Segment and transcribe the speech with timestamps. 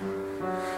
[0.00, 0.69] Música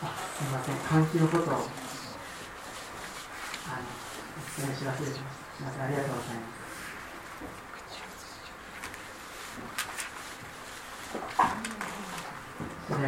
[0.00, 1.62] あすみません、換気のことをあの
[4.30, 5.18] お伝えし忘れしました。
[5.18, 6.54] すみません、ありがとうございます。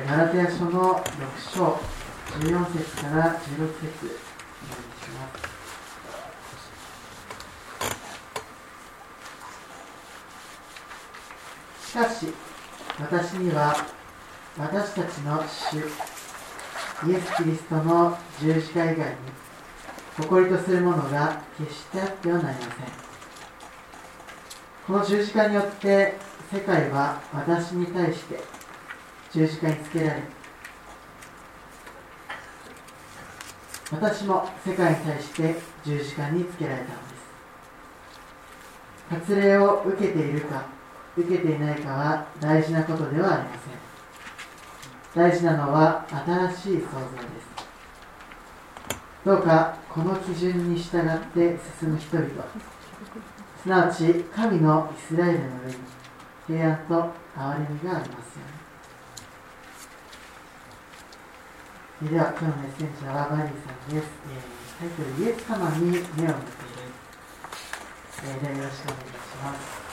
[0.09, 1.11] ガラテヤ書の6
[1.55, 1.79] 章
[2.41, 3.47] 14節から16
[3.79, 5.47] 節お願いします
[11.86, 12.27] しかし
[13.01, 13.75] 私には
[14.59, 15.79] 私たちの主
[17.09, 19.15] イエス・キリストの十字架以外に
[20.19, 22.71] 誇りとするものが決してあってはなりません。
[24.87, 26.15] この十字架によって
[26.53, 28.41] 世界は私に対して
[29.33, 30.23] 十字架につけられ
[33.91, 36.99] 私も世界に対して十字架につけられたの
[39.19, 39.33] です。
[39.33, 40.76] 割礼を受けているか
[41.17, 43.51] 受けていないかは大事なことではありま
[45.15, 47.47] せん大事なのは新しい創造です
[49.25, 52.29] どうかこの基準に従って進む人々
[53.63, 55.77] すなわち神のイスラエルの上に
[56.47, 56.95] 平安と
[57.35, 58.57] 憐れみがありますように
[62.03, 64.07] では、今日のメッセンジャーはバリーさんです。
[64.29, 66.37] えー、タイトル、イエス様に目を向ける。
[68.23, 69.87] えー、ではよろしくお願いします。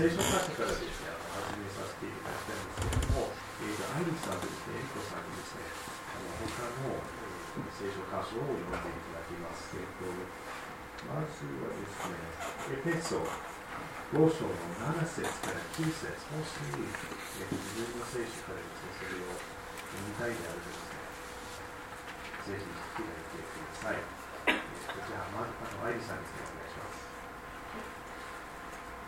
[0.00, 9.76] 聖書箇所からですね、始めさせていただきたいんですけれども、えーと、アイリスさんとですね、エリコさんにですね、あの他の、えー、聖書箇所を読んでいただきます。
[9.76, 10.08] えーと、
[11.04, 12.16] まずはですね、
[12.80, 14.56] エペソ5章の
[14.88, 24.00] 7節から9節もし、えー、自分の聖書からですね、それを読みたいであるとですね、ぜひ開いてください。
[24.00, 27.10] えーと、じゃあ、まずあのアイリさんですね、お願いします。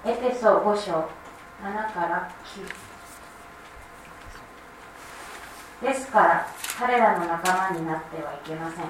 [0.04, 1.08] エペソ5章
[1.62, 2.28] 7から
[5.80, 6.44] 9ですから
[6.76, 8.84] 彼らの仲間になってはいけません。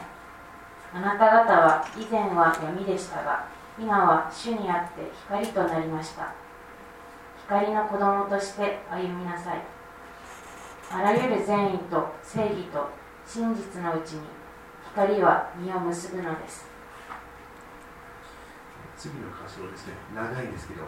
[0.95, 3.47] あなた方は以前は闇でしたが
[3.78, 6.33] 今は主にあって光となりました。
[7.47, 9.61] 光の子供として歩みなさい。
[10.90, 12.88] あらゆる善意と正義と
[13.26, 14.23] 真実のうちに
[14.95, 16.72] 光は実を結ぶのです。
[18.97, 20.85] 次の箇所ですね、長いんですけど、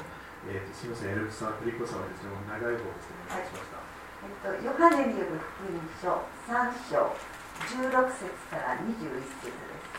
[0.48, 3.80] えーと、すみません、エルフさん、クリコさんはですね、長い方ですね、お願いしました。
[4.24, 7.12] えっと、ヨハネによる福音書3章
[7.68, 9.94] 16節から21節です。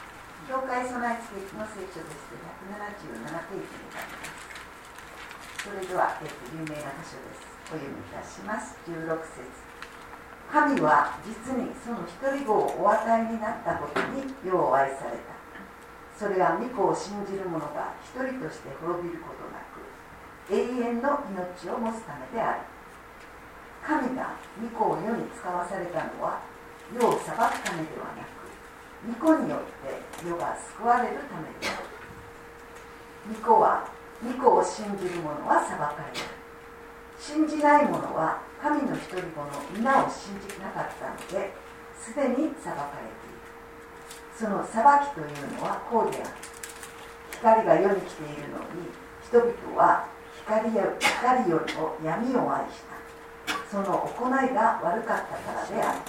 [0.45, 5.65] 教会備え付けの聖書ですと177ページになります。
[5.65, 7.45] それでは、えっと、有名な箇所です。
[7.73, 8.77] お読みいたします。
[8.85, 9.41] 16節
[10.51, 15.34] 神は実にその一人子をお与えになったことに世を愛された。
[16.17, 19.83] それは御子を信じる者が一人として滅びることなく
[20.47, 22.59] 永遠の命を持つためである。
[23.85, 26.41] 神が御子を世に使わされたのは
[26.89, 28.35] 世を裁くためではなく
[29.05, 31.85] 御子によって世が救われるためである。
[33.29, 33.85] 御子は
[34.23, 36.25] 御子を信じる者は裁かれる。
[37.19, 41.53] 信じない者は神の一人子の皆を信じなかったので
[41.99, 43.44] すでに裁かれている。
[44.37, 46.29] その裁きというのはこうである。
[47.31, 48.91] 光が世に来ているのに
[49.23, 50.07] 人々は
[50.45, 52.95] 光よ光よりも闇を愛した。
[53.71, 55.99] その行いが悪かったからである。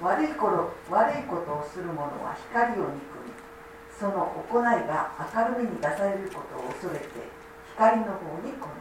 [0.00, 3.30] 悪い頃悪いことをする者は光を憎み
[3.98, 7.06] その行いが明るみに出されることを恐れて
[7.74, 8.10] 光の方
[8.42, 8.80] に来ない。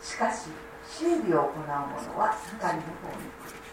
[0.00, 0.48] しかし
[0.88, 3.65] 真理を行う者は光の方に来る。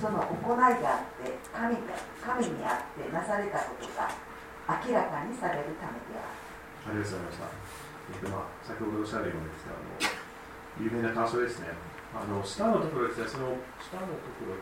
[0.00, 4.08] その行いがあって神が神にあってなされたことが
[4.80, 6.40] 明らかにされるためである。
[6.88, 11.68] ありがとうございました、えっとまあ、先ほどおっしゃるようにですねあの有名な感想ですね。
[12.10, 14.58] あの下のところですねその下のところ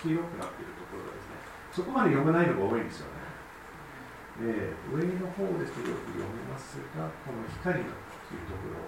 [0.00, 1.36] 黄色くなっているところがですね
[1.74, 3.24] そこまで読めないのが多いんですよね。
[4.34, 8.82] で上の方ですとよく読めますがこの光のというところ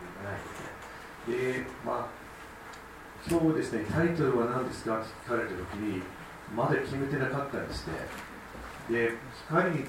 [0.00, 0.42] 読めない
[1.28, 2.23] ででまあ
[3.24, 6.04] 今日ですね、タイトルは何ですかって聞かれたときに、
[6.52, 7.96] まだ決めてなかったんですね。
[8.92, 9.16] で、
[9.48, 9.80] 光に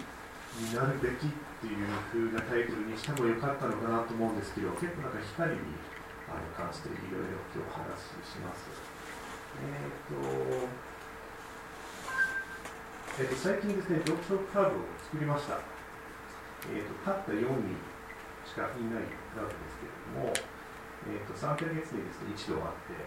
[0.72, 1.84] なるべきっていう
[2.16, 5.60] 風なタイトルにしてもよかったのかなと思うんですけど、結構なんか光に
[6.32, 8.72] あの関していろいろ今日話しします。
[9.68, 10.16] えっ、と、
[13.20, 15.60] えー、と最近ですね、読書クラブを作りました。
[16.72, 17.52] えーと、たった4人
[18.48, 19.92] しかいないクラブですけれ
[20.24, 20.56] ども、
[21.06, 22.98] えーと、3ヶ月にですね、一度会って、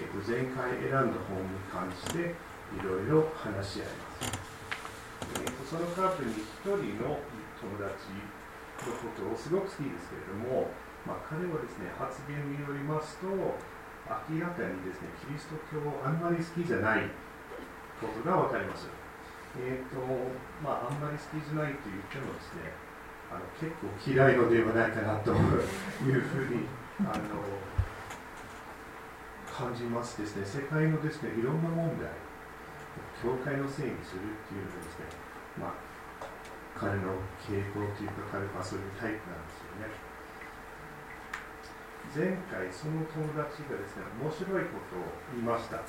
[0.00, 2.34] えーと、前回選んだ本に関して
[2.74, 4.50] いろいろ話し合います。
[5.36, 7.20] えー、とそのクラブに1人の
[7.60, 8.08] 友達
[8.88, 10.72] のことをすごく好きですけれども、
[11.06, 17.06] まあ、彼はですね、発言によりますと、明らかにですね、キリスト教をあんまり好きじゃない
[18.00, 18.88] ことが分かります。
[19.58, 19.98] えーと
[20.62, 22.70] まあ、あんまり好きじゃないと言ってもですね、
[23.30, 26.66] あの結構嫌いのではないかなというふうに
[27.08, 27.24] あの
[29.48, 32.08] 感じますですね、世界のですねいろんな問題、
[33.22, 35.04] 教会のせいにするっていうのはですね、
[35.60, 35.76] まあ、
[36.76, 39.92] 彼の傾向というか、彼はそういうタイプなんですよね。
[42.10, 45.04] 前回、その友達がですね、面白いことを
[45.36, 45.84] 言いました。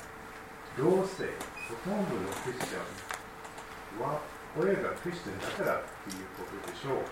[0.76, 1.28] どうせ、
[1.68, 4.20] ほとんどのクリスチャンは
[4.52, 7.08] 親がクリスチャンだからっていうことでしょう。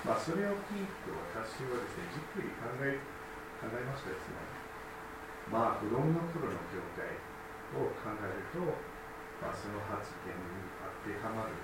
[0.00, 2.96] まあ、それを聞いて私はですね、じっくり考え
[3.60, 4.40] 考えましたですね。
[5.52, 7.04] まあ、子供の頃の教会
[7.76, 8.64] を考えると、
[9.44, 11.56] まあ、その発言に当てはまる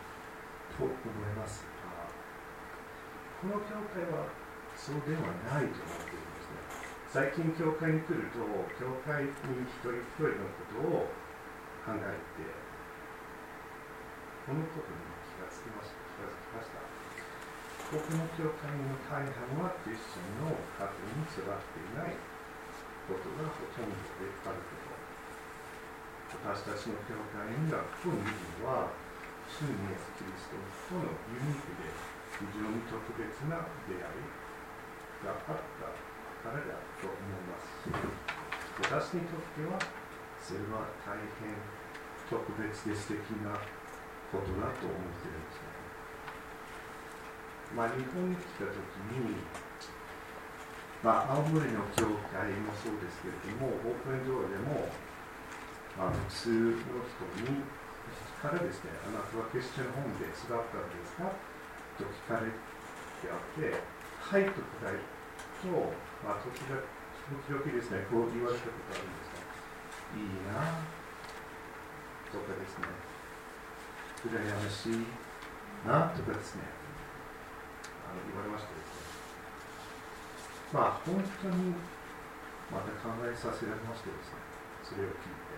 [0.77, 1.64] と思います。
[1.88, 2.05] あ、
[3.40, 4.29] この教会は
[4.77, 6.61] そうではないと思っているんですね。
[7.09, 8.44] 最近教会に来ると、
[8.77, 9.33] 教会に
[9.64, 11.09] 一人一人のことを
[11.88, 12.63] 考えて、
[14.44, 16.04] このことに気がつきました。
[16.20, 16.85] 気がつきました。
[17.88, 22.20] 僕の教会の大半はクリスチャンの家庭に育っていない
[23.09, 24.92] ことがほとんどであること。
[26.44, 28.92] 私たちの教会には今日見るのは、
[29.48, 30.61] 主イエスキリスト
[30.92, 31.88] とのユニークで
[32.37, 34.28] 非常に特別な出会い
[35.24, 37.88] があったからだと思います。
[38.92, 39.80] 私にとっては、
[40.37, 41.57] それは大変
[42.28, 43.57] 特別で素敵な
[44.35, 45.70] ことだと思ってるんですね。
[47.79, 48.83] まあ、日本に来た時
[49.14, 49.38] に、
[51.03, 54.90] まあ、青森の教会もそうですけれども、オープンドアでも、
[55.94, 57.62] まあ、普通の人に
[58.42, 61.33] からですね、あなたはクリスチャンホームで育ったんですか？
[61.97, 63.81] と聞かれてあって、
[64.20, 65.01] はいと答える
[65.64, 65.73] と、
[66.20, 66.77] まあ、時々
[67.64, 69.40] ですね、こう言われたことあるんですが、
[70.20, 70.77] いいな
[72.29, 72.92] とかですね、
[74.24, 75.04] 羨ましい
[75.84, 76.64] なとかですね。
[78.08, 79.04] あの言われましたですね。
[80.72, 81.76] まあ本当に
[82.72, 84.40] また考えさせられましてですね。
[84.80, 85.54] それを聞いて。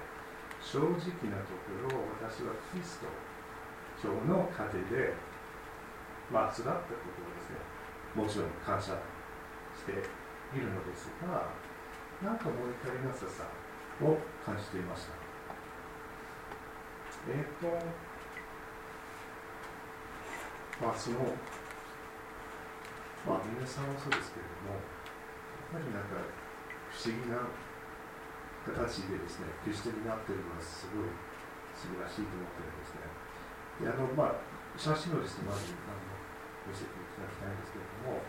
[0.58, 0.90] 正直
[1.30, 3.06] なところ私はキリスト
[4.02, 5.14] 教の過程で
[6.26, 7.62] まあ育ったことをですね。
[8.18, 8.98] もちろん感謝
[9.78, 11.52] しているのですが
[12.24, 13.46] なんか物足りなささ
[14.02, 15.14] を感じていました。
[17.28, 18.15] えっ、ー、と
[20.80, 21.18] まあその
[23.24, 26.20] まあ皆さんもそうですけれどもやっぱりなんか
[26.92, 27.42] 不思議な
[28.66, 31.10] 形でですねクリスチャンになっているのはすごい
[31.74, 33.04] 素晴らしいと思ってるんですね。
[33.82, 34.40] であのまあ
[34.76, 36.00] 写真をですねまずあの
[36.66, 38.20] 見せていただきたいんですけれども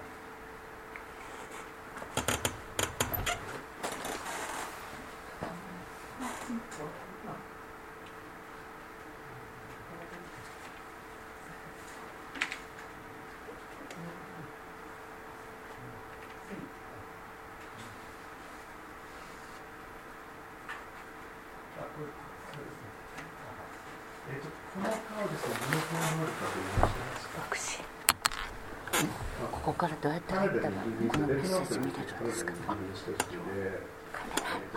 [29.77, 30.81] からどうやって入ったらこ
[31.21, 32.73] のメッセージ見れるんですか名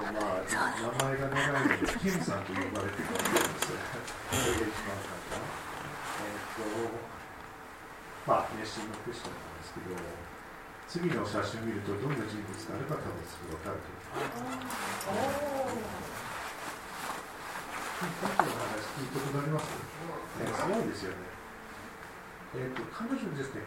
[0.05, 3.65] 前が長いので、キムさんと呼ばれていたんです。
[3.65, 5.41] それが一番簡単。
[6.21, 6.93] えっ、ーと、
[8.29, 9.97] まあ、熱心のクリスチャンなんですけど、
[10.85, 14.61] 次の写真を見ると、どんな人物かあれば多分すぐ分かると思います。
[18.01, 21.17] さっきの話聞いたことあります、ね、すごいですよね。
[22.55, 23.63] えっ、ーと、彼女ですね、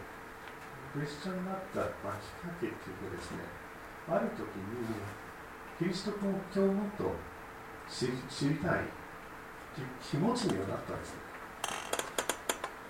[0.94, 3.42] クリスチャンになったまあ、きっかけっていうとですね、
[4.06, 4.94] ある時に、
[5.74, 6.12] キリスト
[6.54, 7.10] 教をもっと
[7.90, 8.86] 知りたい
[9.74, 11.18] という気持ちにはなったんです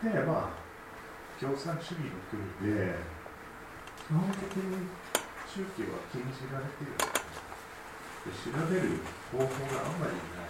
[0.05, 0.13] ね。
[0.13, 2.21] で、まあ、共産主義の
[2.61, 2.93] 国で、
[3.97, 4.85] 基本的に
[5.49, 7.25] 宗教は禁じられている。
[8.25, 9.01] 調べる
[9.33, 10.49] 方法があんまりない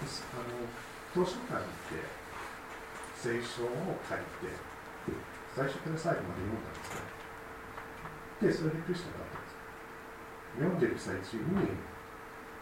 [0.00, 2.06] ですあの図書館に行って
[3.16, 4.70] 聖書を借りて
[5.54, 7.10] 最初から最後まで読んだんですね
[8.40, 9.60] でそれでクリスチャンだったんです
[10.56, 11.74] 読んでる最中に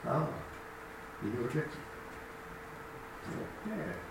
[0.07, 0.48] ああ
[1.22, 1.61] 祈るべきと
[3.29, 4.09] 思って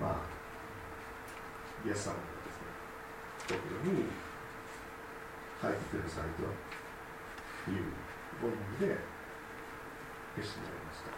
[0.00, 0.30] まあ
[1.84, 2.72] イエス様がですね
[3.48, 4.08] ところに
[5.60, 6.44] 書いてくださいと
[7.68, 7.92] いう
[8.40, 8.96] 思いで
[10.36, 11.12] 決心になりました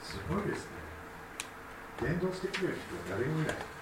[0.00, 0.84] すごいですね
[2.00, 3.73] 伝道してくれる人は誰もいない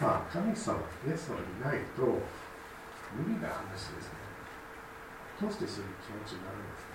[0.00, 4.18] まあ神様イエス様いないと無理な話ですね。
[5.40, 6.86] どうしてそういう気持ちになるんです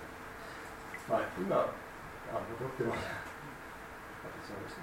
[1.07, 1.19] か？
[1.19, 3.03] まあ今あ戻ってます
[4.23, 4.79] 私はです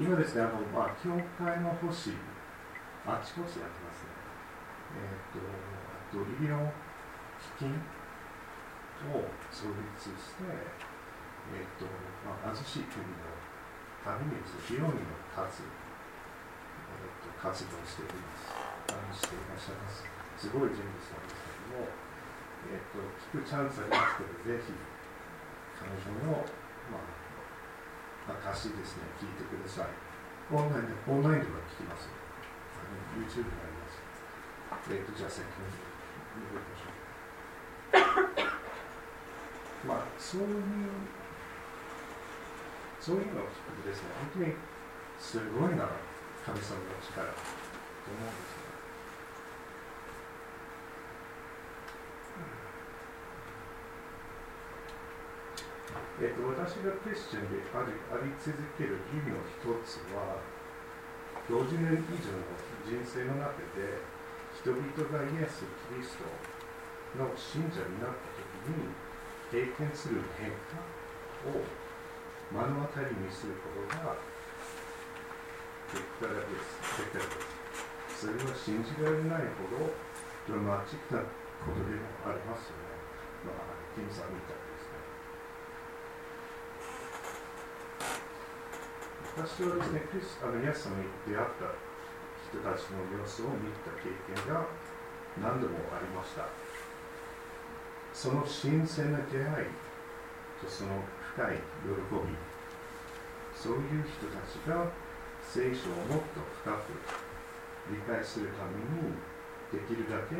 [0.00, 2.12] 今ですねあのまあ教会の星
[3.04, 4.12] あちこちやってますね。
[4.96, 6.56] えっ、とあと医療
[7.60, 7.76] 基金
[9.12, 11.84] を創立して、えっ、と
[12.24, 13.12] まあ、貧しい国の
[14.02, 15.00] ために病院の
[15.34, 15.85] 数、えっと
[17.40, 18.52] 活動しております
[18.92, 20.04] あのしていらっしゃいます
[20.36, 21.88] すごい人物なんですけども、
[22.72, 23.00] えっと
[23.32, 24.72] 聞くチャンスありますのでぜひ
[25.76, 26.44] 彼女の、
[26.92, 30.06] まあ、証ですね聞いてください。
[30.46, 33.98] オンラインでオンラインでは聞きますあの YouTube にあります
[34.94, 35.50] えっ、とじゃあ先に
[36.38, 38.56] 戻りましょう
[39.86, 40.62] まあ、そういう、
[43.00, 44.54] そういうのを聞くとですね、本当に
[45.18, 45.86] すごいな、
[46.46, 47.42] 神様の力と
[48.06, 48.70] 思うんですね。
[56.22, 59.02] えっと、私がクリスチャンでありあり続ける。
[59.10, 60.38] 意味の一つは、
[61.50, 62.46] 50年以上の
[62.86, 63.98] 人生の中で、
[64.54, 66.30] 人々がイエス・キリスト
[67.18, 68.94] の信者になったときに、
[69.50, 70.22] 経験する。
[70.38, 70.78] 変化
[71.50, 71.58] を
[72.54, 73.58] 目の当たりにする。
[73.58, 74.35] ことが
[75.92, 76.80] できたらです。
[76.98, 78.26] できたらです。
[78.26, 79.92] それは信じられないほど
[80.48, 82.96] ドラマチックなことでもありますよね。
[83.44, 84.96] まあ、キムさんみたいですね。
[89.36, 91.76] 私はですね、クリスあのイエス様に出会った
[92.48, 94.64] 人たちの様子を見た経験が
[95.36, 96.48] 何度もありました。
[98.16, 99.68] その新鮮な出会い
[100.56, 101.04] とその
[101.36, 102.32] 深い喜び、
[103.52, 104.88] そういう人たちが
[105.46, 106.98] 聖書をもっと深く
[107.90, 109.14] 理解するために
[109.70, 110.36] できるだけ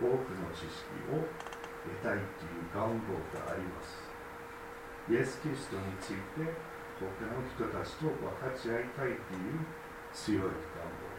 [0.00, 1.20] 多くの知識を
[1.84, 2.96] 得たいという願望
[3.36, 4.00] があります。
[5.08, 6.50] イエス・キリストについて
[6.98, 9.62] 他の人たちと分かち合いたいという
[10.12, 11.16] 強い願望。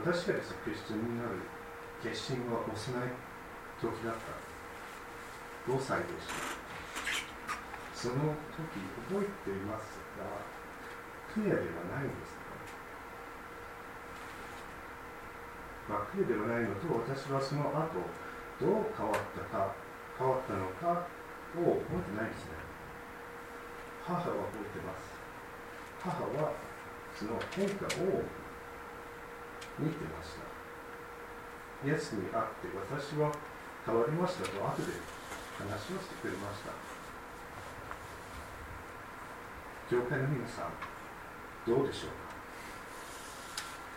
[0.00, 1.40] 私がですね、クリスチャンになる
[2.02, 2.72] 決心は幼い
[3.80, 6.65] 時だった5歳でした
[8.06, 8.78] その時
[9.10, 10.22] 覚えていますが
[11.34, 12.38] クリアではないんです
[15.90, 17.98] まあ、クリアではないのと私はその後
[18.62, 19.74] どう変わったか
[20.18, 21.02] 変わったのか
[21.58, 22.62] を覚えてないですね
[24.06, 25.10] 母は覚えてます
[25.98, 26.54] 母は
[27.10, 28.22] その変化を
[29.82, 33.34] 見てましたイエスに会って私は
[33.82, 34.94] 変わりましたと後で
[35.58, 36.85] 話をしてくれました
[39.88, 40.74] 教会の皆さん
[41.66, 42.34] どうでしょうか？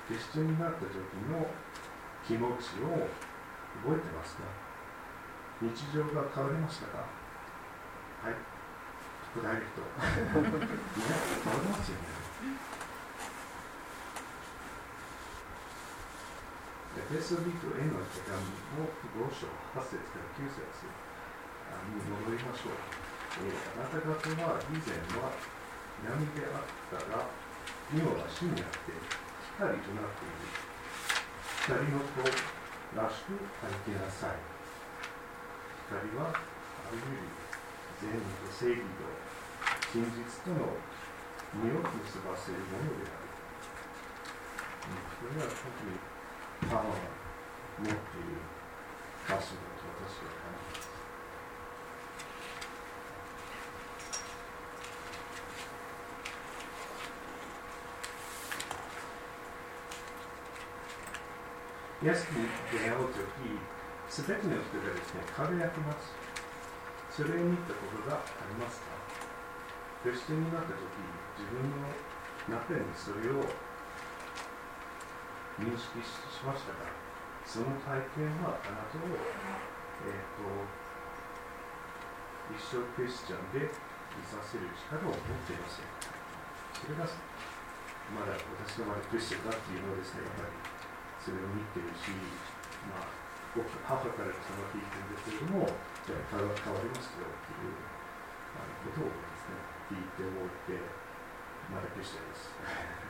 [0.08, 0.94] クリスチャンになった時
[1.30, 1.46] の
[2.26, 3.10] 気持ちを
[3.86, 4.44] 覚えてますか？
[5.62, 6.98] 日常が変わりましたか？
[8.22, 8.34] はい。
[9.30, 9.82] 答える人。
[9.86, 10.50] ね変わ
[11.62, 12.02] りますよね。
[16.98, 18.34] エペソビトへの手紙
[18.78, 18.90] の
[19.30, 19.48] 5章
[19.78, 22.74] 8節から9節に戻りましょう、
[23.46, 23.82] えー。
[23.82, 24.14] あなた方
[24.54, 25.32] は以前は
[26.06, 27.28] 闇であったが、
[27.92, 28.94] 今は主にあって
[29.58, 30.48] 光となっている。
[31.66, 32.24] 光の子
[32.96, 34.40] らしく歩きなさい。
[35.90, 37.28] 光はあるゆる
[38.00, 39.04] 善と正義と
[39.92, 40.78] 真実との
[41.54, 43.28] 身を結ばせるものである。
[45.20, 46.00] これは本当に
[46.72, 46.96] パワーを
[47.78, 48.40] 持っている
[49.28, 50.89] 場所だと私は感じます。
[62.02, 63.60] イエスに出会おうとき、
[64.08, 66.16] すべての人がですね、輝きます。
[67.12, 68.88] それを見たことがありますか？
[70.04, 70.96] クリスチャンになったとき、
[71.36, 71.92] 自分の
[72.48, 73.44] 中にそれを
[75.60, 76.88] 認識しましたが、
[77.50, 80.46] その体験はあなたを、えーと、
[82.54, 83.70] 一生クリスチャンでい
[84.22, 85.90] させる力を持っていません
[86.78, 87.06] それが
[88.14, 90.54] まだ私がまだクリスチャンだっていうのをですねやっぱり
[91.20, 92.16] それを見てるし
[92.88, 93.12] まあ
[93.56, 95.68] 僕母からその聞いてるんですけれども
[96.06, 97.76] じゃあ変わりますよっていう
[98.56, 100.80] あのことをですね聞いておいて
[101.70, 103.10] まだクリスチャンです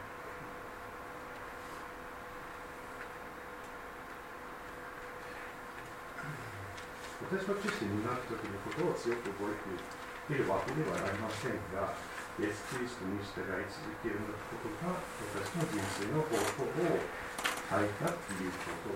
[7.20, 11.94] 私は決して担った時のことを強く覚えているわけではありませんが、
[12.42, 14.18] イエス・キリストに従い続ける
[14.50, 14.98] ことが
[15.36, 17.29] 私の人生の方法を
[17.70, 18.90] 変えたということ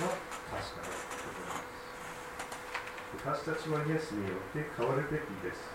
[0.00, 0.16] が
[0.48, 1.84] 確かなことです。
[3.20, 5.68] 私たちはイエスによって変わるべきです。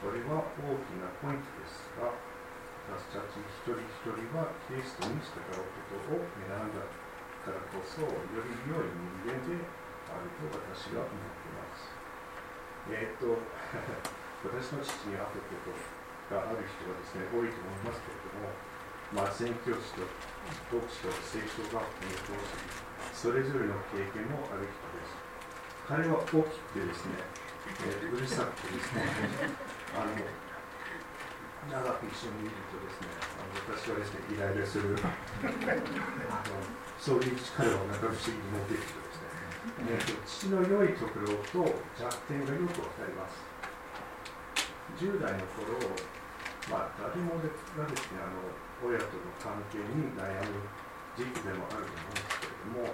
[0.00, 2.08] それは大きなポイントですが、
[2.88, 8.08] 私たち一人一人はキリストに従うことを選んだからこそ、よ
[8.40, 9.60] り良い人間で
[10.08, 11.92] あると私は思っています。
[12.96, 13.44] えー、っと、
[14.48, 18.73] 私の父に会ったことがある人はですね、多いと思いますけれども、
[19.14, 20.02] まあ、宣教師と
[20.74, 21.86] 牧師と聖書学校の
[22.34, 22.42] 講
[23.14, 25.14] 師、それぞれの経験もある人です。
[25.86, 27.22] 彼は大きくてですね、
[27.86, 29.06] えー、うるさくてですね、
[29.94, 36.58] あの長く一緒にいるとですね、あの私はですね、イライラする、 あの
[36.98, 39.04] そういう彼はなんか不思議に持っている人
[39.64, 41.64] えーと、父の良いところと
[41.96, 43.40] 弱点がよくわかります。
[44.98, 45.78] 10代の頃、
[46.68, 48.44] まあ、誰もがですね、あの
[48.84, 50.60] 親との関係に悩む
[51.16, 52.92] 時期でもあると思うんですけれども、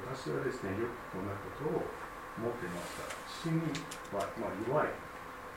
[0.00, 1.84] 私はですね、よくこんなことを
[2.40, 3.04] 持ってました。
[3.28, 3.60] 父に
[4.16, 4.96] は、まあ、弱い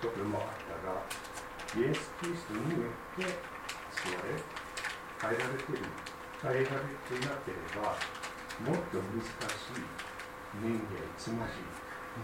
[0.03, 0.99] ところもあったが、
[1.79, 3.23] イエス・キリストによって
[3.95, 5.87] 救われ、変えられている、
[6.43, 7.95] 変えられていなければ、
[8.59, 10.09] もっと難しい
[10.59, 11.53] 人間つまり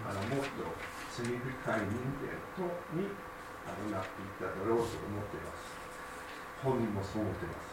[0.03, 0.67] あのもっと
[1.13, 3.07] 罪深い人間とに
[3.63, 5.84] あのなっていただろうと思っています
[6.63, 7.65] 本人もそう思ってます。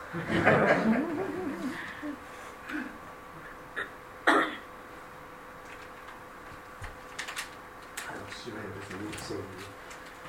[8.08, 9.44] あの父親ですねそういう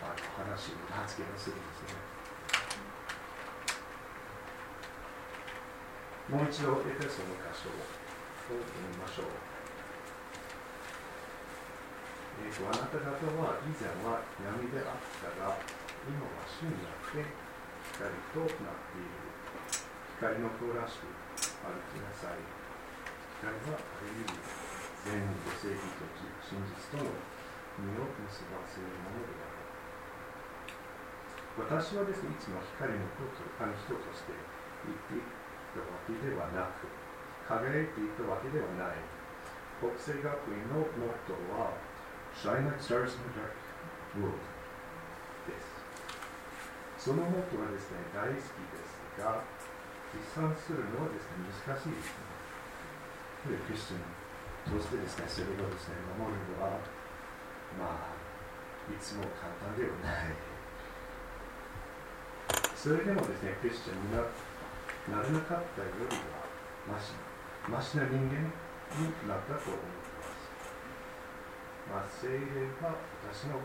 [0.02, 0.16] あの
[0.48, 2.00] 話発言をするんですね。
[6.30, 7.76] もう一度エペソの箇所を
[8.48, 9.26] 読みましょう。
[12.44, 13.12] えーと、あなた方
[13.44, 15.60] は以前は闇であったが、
[16.08, 17.43] 今は主にあって
[17.94, 19.22] 光となっている。
[20.18, 21.06] 光の子らしく
[21.62, 22.42] 歩きなさい。
[23.38, 24.34] 光はあらゆる
[25.06, 26.10] 善意と正義と
[26.42, 27.14] 真実との
[27.78, 29.62] 身を結ばせるものである。
[31.70, 34.34] 私はですね、いつも光の子とあの人として
[34.90, 35.22] 言ってい
[35.78, 36.90] たわけではなく、
[37.46, 38.98] 輝いていたわけではない。
[39.78, 41.78] 国政学院のモットーは、
[42.34, 43.54] Shine like stars in the dark
[44.18, 44.53] world。
[47.04, 49.44] そのモットーはですね、大好きですが、
[50.16, 53.60] 実践するのはですね、難しいですね。
[53.60, 54.08] で、クリスチャン
[54.72, 56.80] としてですね、それをですね、守るのは、
[57.76, 58.16] まあ、
[58.88, 60.40] いつも簡単ではない。
[62.72, 64.24] それでもですね、クリスチャンにな
[65.12, 66.48] なれなかったよりは、
[66.88, 67.12] まし
[67.68, 68.48] ましな人間
[68.96, 69.92] になったと思い
[70.24, 70.48] ます。
[71.92, 72.96] まあ、精霊は
[73.28, 73.60] 私の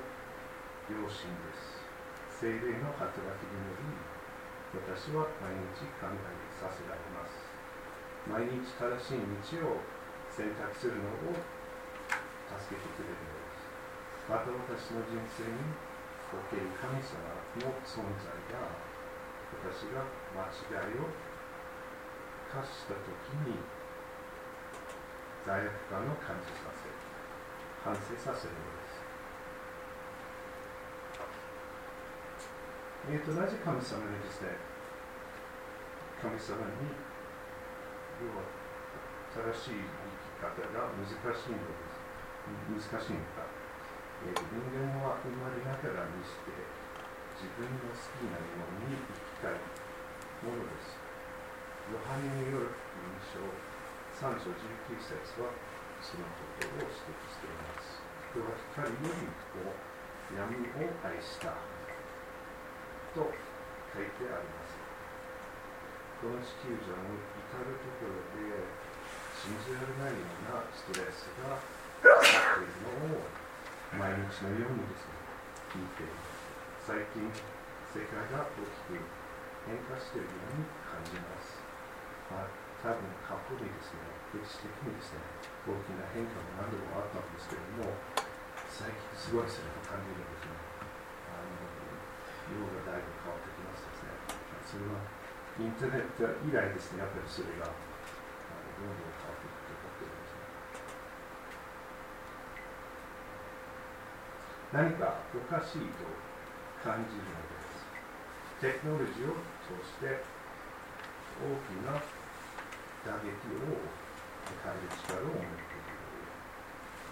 [0.90, 1.77] 両親です。
[2.38, 6.22] 精霊の働きにより、私は毎日考え
[6.54, 7.34] させられます。
[8.30, 9.26] 毎日正しい
[9.58, 9.82] 道を
[10.30, 14.30] 選択するのを助けてくれるのです。
[14.30, 15.66] また私の人生に
[16.30, 17.26] おける神様
[17.58, 18.70] の存在が、
[19.58, 21.10] 私が間違いを
[22.54, 23.58] 犯したときに
[25.42, 26.94] 罪悪感を感じさせる。
[27.82, 28.77] 完成させるのです。
[33.08, 34.52] えーと、なぜ神様にですね、
[36.20, 36.92] 神様に、
[38.20, 38.44] 要は
[39.32, 42.92] 正しい生き方が難しいのです。
[42.92, 43.48] 難しいのか。
[44.28, 46.52] えー、人間は生まれながらにして、
[47.40, 49.56] 自分の好きなように生きたい
[50.44, 51.00] ものです。
[51.88, 52.76] ヨハネによる
[53.24, 53.40] 印象
[54.20, 55.56] 3章19節は、
[56.04, 58.04] そのことを指摘しています。
[58.36, 59.32] 人は光より
[59.64, 59.72] も
[60.36, 61.56] 闇を愛した
[63.14, 63.30] と
[63.94, 64.76] 書いてあります。
[66.18, 68.66] この地球上の至るところで
[69.38, 71.62] 信じられないようなストレスが
[72.02, 73.38] 起こっているのを
[73.94, 75.14] 毎日のようにですね、
[75.70, 76.90] 聞いています。
[76.90, 77.22] 最近、
[77.94, 79.00] 世界が大きく
[79.64, 81.54] 変化しているように感じます。
[82.28, 82.50] まあ、
[82.82, 84.02] 多分過去にですね、
[84.34, 85.22] 歴史的にですね、
[85.64, 87.94] 大きな変化も何度もあったんですけれども、
[88.66, 90.77] 最近すごいそれを感じるんですね。
[92.48, 94.16] あのがだいぶ変わってきますですね。
[94.64, 95.04] それは
[95.60, 97.76] インターネット以来ですね、やっぱりそれがあの
[98.78, 100.48] どんどん変わっていくと思っているんですね。
[104.72, 106.04] 何かおかしいと
[106.84, 107.84] 感じるのです。
[108.60, 110.24] テクノロジーを通して
[111.38, 111.94] 大きな
[113.06, 113.78] 打撃を
[114.62, 115.94] 変える力を持っている。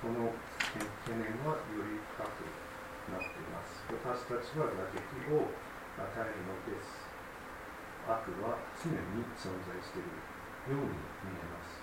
[0.03, 0.35] この
[0.75, 2.66] 懸念はより深く
[3.13, 3.87] なっています。
[3.91, 5.03] 私たちは打撃
[5.35, 7.07] を与えるのです。
[8.07, 10.95] 悪は常に存在しているように
[11.27, 11.83] 見えます。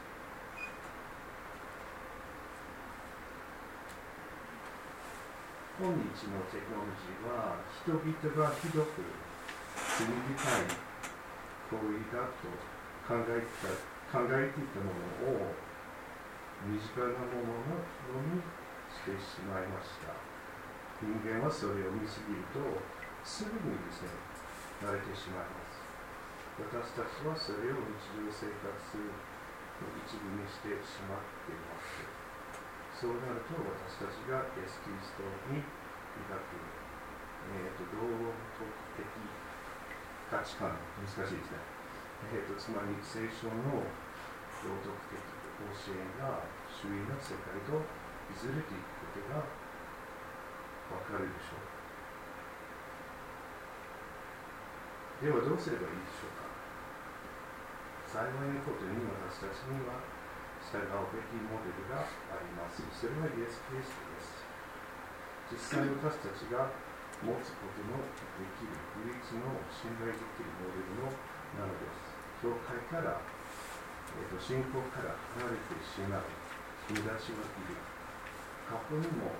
[5.83, 5.99] 今日
[6.31, 8.07] のテクノロジーは人々
[8.39, 9.03] がひどく
[9.97, 10.79] 罪深い
[11.67, 12.47] 行為だと
[13.03, 13.73] 考えてた
[14.13, 14.93] 考えていたも
[15.25, 15.51] のを
[16.69, 17.83] 身近なもののよ
[18.15, 18.39] うに
[18.88, 20.33] してしまいました。
[21.03, 22.63] 人間はそれを見すぎると
[23.27, 24.15] すぐにですね、
[24.79, 25.83] 慣れてしまいます。
[26.63, 29.11] 私たちはそれを日常生活の
[29.99, 32.07] 一部にしてしまっています。
[33.03, 35.59] そうなると私たちがイエス・キリストに
[36.29, 36.55] 抱く、
[37.51, 38.63] えーと、道徳
[38.95, 39.03] 的
[40.31, 41.59] 価値観、難しいですね。
[42.31, 43.83] えーと、つまり聖書の
[44.63, 47.83] 道徳的教えが周囲の世界と
[48.35, 49.62] ずれていくことが
[50.91, 51.74] わかるでしょう。
[55.24, 56.43] ではどうすればいいでしょうか
[58.12, 60.04] 幸いなことに私たちには
[60.60, 62.84] 従うべきモデルがあります。
[62.91, 64.43] それはイエス・キリストです。
[65.52, 66.72] 実際私たちが
[67.24, 68.76] 持つことのできる
[69.08, 71.12] 唯一の信頼できるモデルの
[71.60, 72.13] なのです。
[72.43, 76.28] 教会から、えーと、信仰から離れてしまう
[76.91, 77.80] 友達がいる。
[78.67, 79.32] 過去にも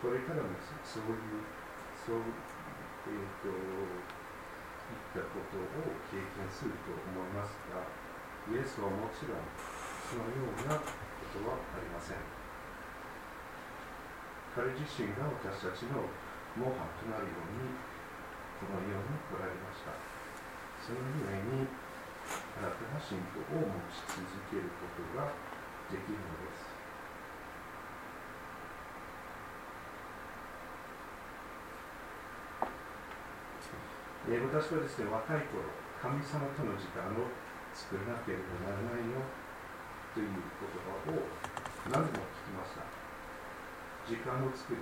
[0.00, 0.48] これからも
[0.80, 1.44] そういう、
[1.92, 5.68] そう、え、ー、と、いったことを
[6.08, 7.84] 経験すると思いますが、
[8.48, 9.44] イエスはもちろん
[10.08, 12.18] そのようなことはありません。
[14.56, 16.00] 彼自身が私たちの
[16.56, 17.76] 模範となるように、
[18.56, 19.92] このように来られました。
[20.80, 21.68] そのゆえに、
[22.56, 25.28] 新たな信仰を持ち続けることが
[25.92, 26.79] できるのです。
[34.30, 35.66] えー、私はですね、若い頃、
[35.98, 37.26] 神様との時間を
[37.74, 39.26] 作らなければならないよ
[40.14, 41.26] という言葉を
[41.90, 42.86] 何度も聞きました。
[44.06, 44.78] 時間を作り、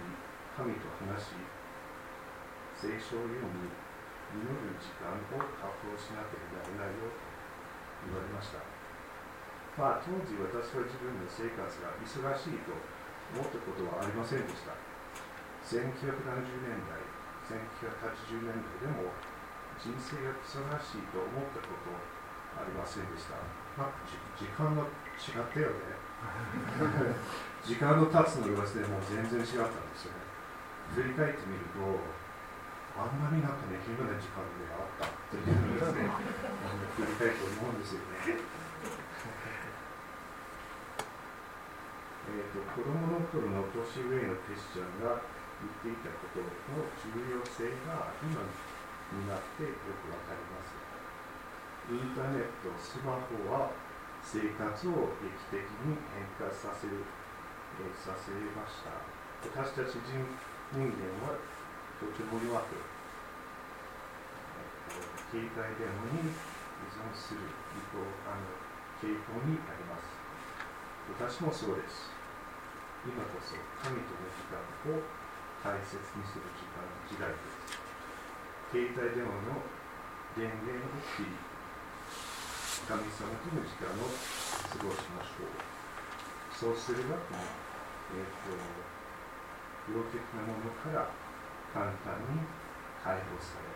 [0.53, 1.41] 神と話し、
[2.77, 3.73] 聖書を読み、
[4.37, 7.17] 祈る時間を確保しなければならないよと
[8.05, 8.61] 言われました。
[9.81, 12.77] まあ、当時私は自分の生活が忙しいと
[13.33, 14.77] 思ったことはありませんでした。
[15.65, 16.05] 1970
[16.69, 17.01] 年代、
[17.49, 19.09] 1980年代でも
[19.79, 21.95] 人生が忙しいと思ったこと
[22.59, 23.39] ありませんでした？
[23.79, 24.03] まあ、
[24.35, 25.95] 時間が違ったよね。
[27.63, 30.27] 時間の経つのがですね、もう全然違ったんですよね。
[30.99, 31.79] 振り返ってみると、
[32.99, 36.11] あんなになんかね、暇な時間であったっていうのですね、
[36.99, 38.01] 振り返って思うんですよ
[38.35, 38.43] ね。
[42.29, 45.17] えーと子供の頃の年上のクリスチャンが
[45.81, 48.43] 言っていたことの重要性が今
[49.13, 50.77] になってよくわかります。
[51.89, 53.73] インターネット、スマホは
[54.21, 57.01] 生活を劇的に変化させる、
[57.97, 58.93] させました。
[59.49, 60.21] 私たち人
[60.77, 61.41] 人間は
[61.97, 62.77] とても弱く、
[65.33, 68.53] 携帯電話に依存する意向あの
[69.01, 70.13] 傾向にあります。
[71.17, 72.13] 私もそうです。
[73.07, 74.61] 今こそ神との時間
[74.93, 75.01] を
[75.65, 77.37] 大切にする時間時代で
[77.73, 77.88] す。
[78.69, 79.65] 携帯電話の
[80.37, 81.33] 電源を切り、
[82.85, 85.57] 神様との時間を過ごしましょう。
[86.53, 87.41] そうすればこの、
[88.13, 88.53] えーと、
[89.89, 91.09] 病的なものから
[91.73, 92.45] 簡単に
[93.01, 93.73] 解放され、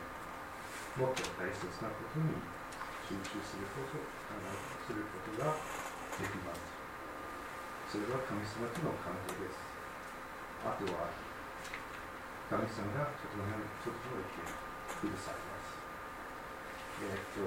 [1.00, 2.36] もっと大切なことに
[3.08, 5.56] 集中すること、することが
[6.20, 6.60] できます。
[7.88, 9.56] それは神様との関係です。
[10.68, 11.08] あとは、
[12.52, 15.78] 神様が整え整えてくださいます。
[17.02, 17.42] えっ、と、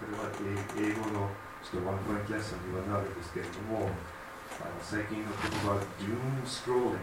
[0.00, 0.32] これは
[0.76, 1.28] 英語の
[1.60, 3.92] ちょっとワンポイントレッスンにはなるんですけれども、
[4.60, 7.00] あの最近の言葉、doom scrolling。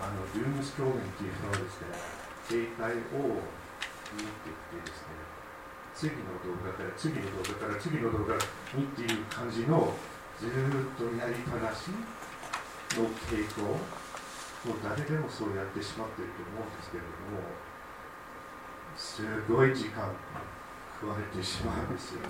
[0.00, 1.92] あの、doom scrolling っていうのはですね、
[2.46, 3.40] 携帯を
[4.12, 5.18] 見ていってですね、
[5.98, 8.38] 次の動画から次の動画から次の動画
[8.78, 9.92] にっていう感じの
[10.38, 10.50] ずっ
[10.94, 11.90] とやりっぱなし
[12.94, 13.74] の傾向
[14.66, 17.42] もう誰でもそうやってしまっていると思うんですけれども
[18.96, 20.10] すごい時間
[20.98, 22.28] 食われてしまうんですよね。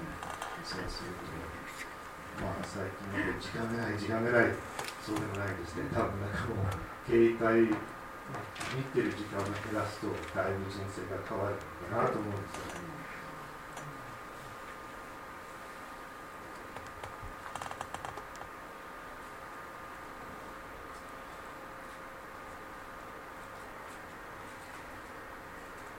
[0.62, 4.52] そうするとまあ最近で時間がない時間がない。
[5.00, 5.88] そうでもないですね。
[5.88, 6.68] 多分なんかもう
[7.08, 11.56] 携帯見てる時間を減らすとだいぶ人生が変わる
[11.90, 12.88] のかなと思うんですよね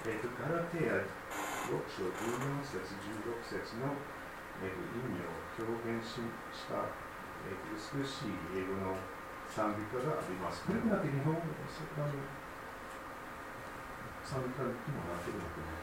[0.05, 3.97] えーと、ガラテヤ6章14節16節の、
[4.61, 6.21] えーと、意味を表現し
[6.53, 6.85] した、
[7.45, 8.93] え美しい英語の
[9.49, 10.61] 賛美歌があります。
[10.65, 11.49] これだけ日本語の
[14.29, 15.73] 賛美歌にもなってるのかな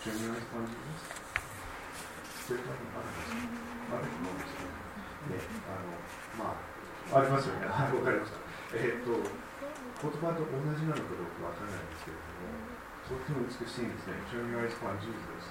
[0.00, 1.20] ジェニアイ感じです
[2.48, 3.60] そういう感じもあるんです
[3.92, 4.80] あると思うんですね。
[5.20, 5.36] ね、
[5.68, 5.92] あの、
[6.40, 7.68] まあ、ありますよね。
[7.68, 8.40] はい、わかりました。
[8.72, 12.80] えっ、ー、と、言葉と同じなのかどうかわからないんですけれども、
[13.10, 14.22] とっても美しいんですね。
[14.30, 15.50] Turn your eyes upon Jesus.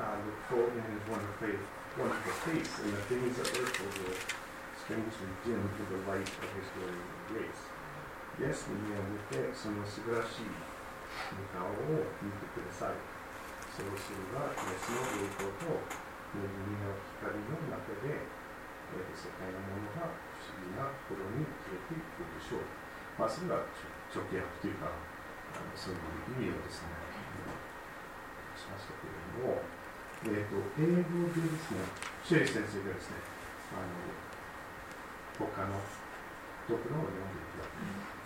[0.00, 1.60] Uh, look full in his wonderful face,
[2.00, 4.16] wonderful face, and the things of earth will grow
[4.80, 7.68] strangely dim to the light of his glory and grace.
[8.40, 12.96] イエスに目を向け、その素晴らしい御顔を見てください。
[13.76, 15.84] そうすれば、イエスの栄光と
[16.32, 18.24] 恵みの光の中で、
[19.12, 20.08] 世界のものが
[20.40, 22.72] 不思議なところに消えていくでしょう。
[23.20, 23.68] まあ、それが
[24.10, 24.88] 直訳というか、
[25.79, 26.91] そういう意味をですね、
[28.59, 29.63] しましたけれども、
[30.27, 31.87] えーと、英語でですね、
[32.23, 33.23] シェリー先生がですね、
[33.71, 35.79] あの他の
[36.67, 38.19] ところを読んでいただきます。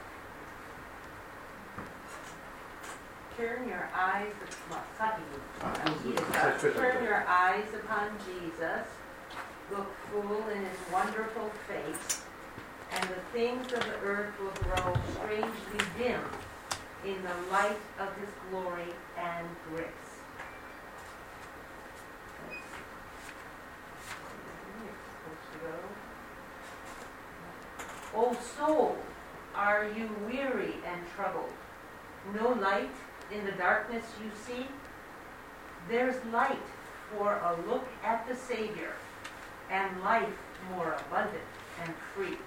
[3.37, 4.33] Turn your eyes,
[4.69, 4.85] well,
[6.61, 8.85] Turn your eyes upon Jesus,
[9.71, 12.21] look full in his wonderful face,
[12.93, 16.19] and the things of the earth will grow strangely dim
[17.04, 19.86] in the light of his glory and grace.
[28.14, 28.96] O soul,
[29.54, 31.52] are you weary and troubled?
[32.34, 32.90] No light
[33.30, 34.66] in the darkness you see?
[35.88, 36.58] There's light
[37.16, 38.92] for a look at the Savior,
[39.70, 40.36] and life
[40.74, 41.44] more abundant
[41.82, 42.38] and free.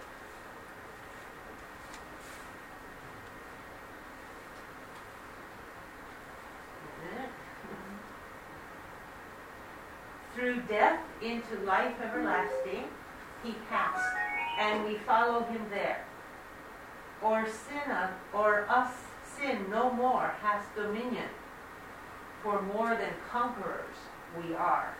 [10.41, 12.85] Through death into life everlasting,
[13.43, 14.15] he passed,
[14.57, 16.03] and we follow him there.
[17.21, 17.95] Or sin
[18.33, 18.91] or us
[19.37, 21.29] sin no more has dominion,
[22.41, 23.95] for more than conquerors
[24.35, 24.95] we are.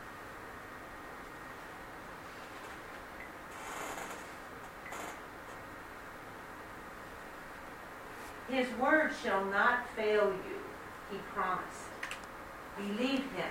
[8.48, 10.60] His word shall not fail you,
[11.10, 11.90] he promised.
[12.78, 13.50] Believe him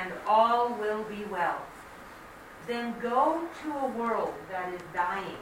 [0.00, 1.60] and all will be well.
[2.66, 5.36] Then go to a world that is dying,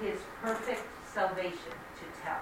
[0.00, 2.40] his perfect salvation to tell.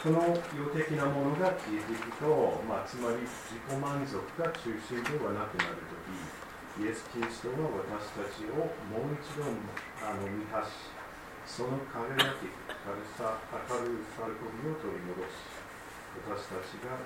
[0.00, 9.44] その予的なものが消えていくと、まあ、つまり自己満足が中心ではなくなるとき、イエス・キリストは私たちをもう一度
[10.00, 10.88] あの満たし、
[11.44, 15.52] その輝き、軽さ、明るさ喜びを取り戻し、
[16.24, 16.96] 私たちが、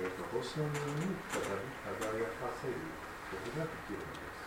[0.00, 1.52] えーと、星のように再び
[2.00, 2.80] 輝かせる
[3.28, 4.40] ことができるのです。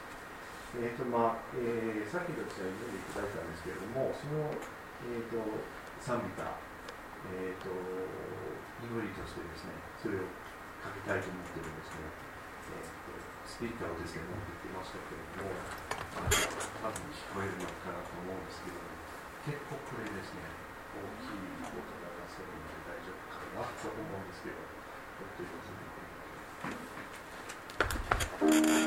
[0.81, 4.49] えーとまあえー、さっきの記者に読んでいただいたんですけれども、その、
[5.05, 5.37] えーと、
[6.01, 6.49] 賛美歌、
[7.33, 7.71] えーと、
[8.85, 10.29] 祈りとしてですね、それを
[10.83, 12.05] かけたいと思ってるんですね。
[12.69, 13.17] えーと、
[13.49, 15.53] スピーカーをですね、持ってきましたけれども、
[16.21, 18.77] あの多分聞こえるのかなと思うんですけど、
[19.49, 20.45] 結構これですね、
[20.93, 26.05] 大きい音が出せるので大丈夫かなと思うんですけど、ちょっと様子見て
[28.69, 28.84] みて。